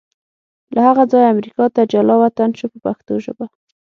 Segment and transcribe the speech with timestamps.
[0.73, 3.45] له هغه ځایه امریکا ته جلا وطن شو په پښتو ژبه.